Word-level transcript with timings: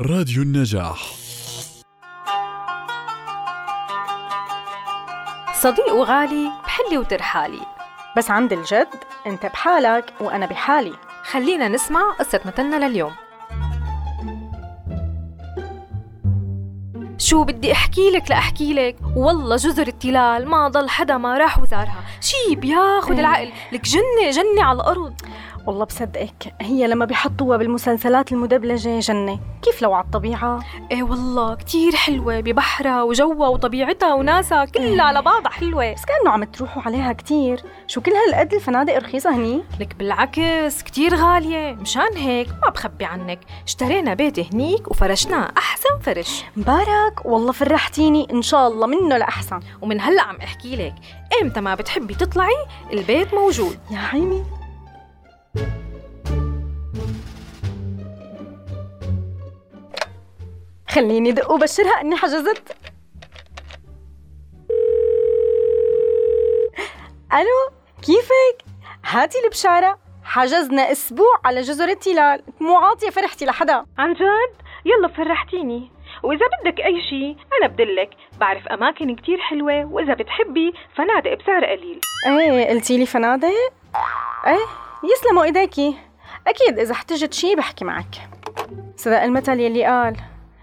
راديو 0.00 0.42
النجاح. 0.42 1.12
صديق 5.54 5.92
وغالي 5.94 6.50
بحلي 6.64 6.98
وترحالي 6.98 7.60
بس 8.16 8.30
عند 8.30 8.52
الجد 8.52 8.88
انت 9.26 9.46
بحالك 9.46 10.14
وأنا 10.20 10.46
بحالي. 10.46 10.92
خلينا 11.22 11.68
نسمع 11.68 12.10
قصة 12.18 12.40
مثلنا 12.44 12.86
لليوم. 12.86 13.12
شو 17.18 17.44
بدي 17.44 17.72
أحكي 17.72 18.10
لك 18.10 18.30
لأحكي 18.30 18.74
لك؟ 18.74 18.96
والله 19.16 19.56
جزر 19.56 19.86
التلال 19.86 20.48
ما 20.48 20.68
ضل 20.68 20.88
حدا 20.88 21.16
ما 21.16 21.38
راح 21.38 21.58
وزارها. 21.58 22.04
شي 22.20 22.56
بياخد 22.56 23.18
العقل؟ 23.18 23.52
لك 23.72 23.84
جنة 23.84 24.30
جنة 24.30 24.64
على 24.64 24.76
الأرض. 24.76 25.14
والله 25.66 25.84
بصدقك 25.84 26.54
هي 26.60 26.86
لما 26.86 27.04
بيحطوها 27.04 27.56
بالمسلسلات 27.56 28.32
المدبلجة 28.32 28.98
جنة 28.98 29.38
كيف 29.62 29.82
لو 29.82 29.94
على 29.94 30.04
الطبيعة؟ 30.04 30.64
إيه 30.90 31.02
والله 31.02 31.54
كتير 31.54 31.96
حلوة 31.96 32.40
ببحرها 32.40 33.02
وجوها 33.02 33.48
وطبيعتها 33.48 34.14
وناسها 34.14 34.64
كلها 34.64 35.04
على 35.04 35.22
بعضها 35.22 35.50
حلوة. 35.50 35.92
بس 35.94 36.04
كأنه 36.04 36.30
عم 36.30 36.44
تروحوا 36.44 36.82
عليها 36.82 37.12
كتير 37.12 37.62
شو 37.86 38.00
كل 38.00 38.12
هالقد 38.12 38.54
الفنادق 38.54 38.96
رخيصة 38.96 39.36
هني؟ 39.36 39.62
لك 39.80 39.94
بالعكس 39.94 40.82
كتير 40.82 41.14
غالية. 41.14 41.72
مشان 41.72 42.16
هيك 42.16 42.48
ما 42.62 42.70
بخبي 42.70 43.04
عنك 43.04 43.40
اشترينا 43.66 44.14
بيت 44.14 44.54
هنيك 44.54 44.90
وفرشناه 44.90 45.52
أحسن 45.56 45.98
فرش. 46.02 46.44
مبارك 46.56 47.24
والله 47.24 47.52
فرحتيني 47.52 48.28
إن 48.32 48.42
شاء 48.42 48.68
الله 48.68 48.86
منه 48.86 49.16
لأحسن. 49.16 49.60
ومن 49.82 50.00
هلأ 50.00 50.22
عم 50.22 50.36
أحكي 50.36 50.76
لك 50.76 50.94
إمتى 51.42 51.60
ما 51.60 51.74
بتحبي 51.74 52.14
تطلعي 52.14 52.66
البيت 52.92 53.34
موجود. 53.34 53.78
يا 53.90 53.98
عيني. 53.98 54.44
خليني 60.88 61.32
دق 61.32 61.50
وبشرها 61.50 62.00
أني 62.00 62.16
حجزت. 62.16 62.76
ألو 67.32 67.72
كيفك؟ 68.02 68.64
هاتي 69.06 69.38
البشارة. 69.44 69.98
حجزنا 70.24 70.92
أسبوع 70.92 71.40
على 71.44 71.60
جزر 71.60 71.88
التلال. 71.88 72.42
مو 72.60 72.76
عاطيه 72.76 73.10
فرحتي 73.10 73.44
لحدا. 73.44 73.84
عن 73.98 74.14
جد؟ 74.14 74.54
يلا 74.84 75.08
فرحتيني. 75.08 75.90
وإذا 76.22 76.46
بدك 76.46 76.80
أي 76.80 77.02
شيء 77.10 77.36
أنا 77.60 77.68
بدلك. 77.72 78.10
بعرف 78.40 78.68
أماكن 78.68 79.16
كتير 79.16 79.38
حلوة 79.38 79.84
وإذا 79.84 80.14
بتحبي 80.14 80.74
فنادق 80.96 81.34
بسعر 81.34 81.64
قليل. 81.64 82.00
إيه 82.26 82.68
قلتي 82.68 82.98
لي 82.98 83.06
فنادق؟ 83.06 83.48
إيه. 84.46 84.66
يسلموا 85.12 85.44
إيديكي. 85.44 85.96
أكيد 86.46 86.78
إذا 86.78 86.92
احتجت 86.92 87.34
شي 87.34 87.54
بحكي 87.54 87.84
معك. 87.84 88.28
صدق 88.96 89.22
المثل 89.22 89.60
يلي 89.60 89.84
قال 89.84 90.16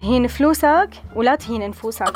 هين 0.00 0.26
فلوسك 0.26 0.90
ولا 1.16 1.34
تهين 1.34 1.70
نفوسك. 1.70 2.12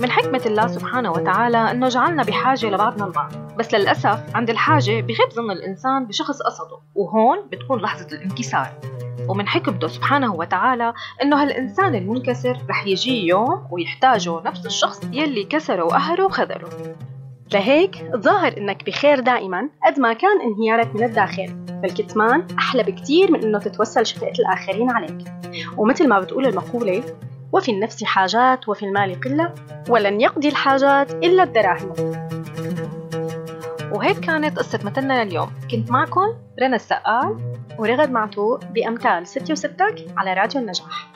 من 0.00 0.10
حكمة 0.10 0.42
الله 0.46 0.66
سبحانه 0.66 1.10
وتعالى 1.10 1.70
إنه 1.70 1.88
جعلنا 1.88 2.22
بحاجة 2.22 2.66
لبعضنا 2.66 3.04
البعض. 3.06 3.43
بس 3.58 3.74
للأسف 3.74 4.36
عند 4.36 4.50
الحاجة 4.50 5.00
بغيب 5.00 5.30
ظن 5.34 5.50
الإنسان 5.50 6.06
بشخص 6.06 6.42
قصده 6.42 6.78
وهون 6.94 7.38
بتكون 7.52 7.80
لحظة 7.80 8.06
الانكسار. 8.16 8.66
ومن 9.28 9.48
حكمته 9.48 9.88
سبحانه 9.88 10.34
وتعالى 10.34 10.94
إنه 11.22 11.42
هالإنسان 11.42 11.94
المنكسر 11.94 12.58
رح 12.70 12.86
يجي 12.86 13.26
يوم 13.26 13.66
ويحتاجه 13.70 14.40
نفس 14.44 14.66
الشخص 14.66 15.00
يلي 15.12 15.44
كسره 15.44 15.84
وقهره 15.84 16.24
وخذله. 16.24 16.68
لهيك 17.52 17.94
تظاهر 18.12 18.58
إنك 18.58 18.86
بخير 18.86 19.20
دائما 19.20 19.68
قد 19.86 20.00
ما 20.00 20.12
كان 20.12 20.40
انهيارك 20.40 20.94
من 20.94 21.04
الداخل 21.04 21.56
فالكتمان 21.82 22.46
أحلى 22.58 22.82
بكتير 22.82 23.32
من 23.32 23.42
إنه 23.42 23.58
تتوسل 23.58 24.06
شفقة 24.06 24.32
الآخرين 24.38 24.90
عليك. 24.90 25.24
ومثل 25.76 26.08
ما 26.08 26.20
بتقول 26.20 26.46
المقولة 26.46 27.02
وفي 27.52 27.70
النفس 27.70 28.04
حاجات 28.04 28.68
وفي 28.68 28.86
المال 28.86 29.20
قلة 29.20 29.54
ولن 29.88 30.20
يقضي 30.20 30.48
الحاجات 30.48 31.14
إلا 31.14 31.42
الدراهم. 31.42 31.92
وهيك 33.94 34.18
كانت 34.18 34.58
قصة 34.58 34.80
مثلنا 34.84 35.24
لليوم. 35.24 35.52
كنت 35.70 35.90
معكم 35.90 36.34
رنا 36.62 36.76
السقال 36.76 37.54
ورغد 37.78 38.10
معتوق 38.10 38.64
بأمثال 38.64 39.26
ستي 39.26 39.52
وستك 39.52 40.06
على 40.16 40.34
راديو 40.34 40.60
النجاح. 40.60 41.10